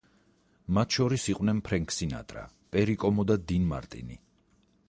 [0.77, 4.23] მათ შორის იყვნენ ფრენკ სინატრა, პერი კომო და დინ მარტინი.